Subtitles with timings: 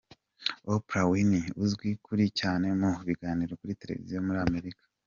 [0.73, 4.83] Oprah Winfrey, uzwi kuri cyane mu biganiro kuri Televiziyo muri Amerika.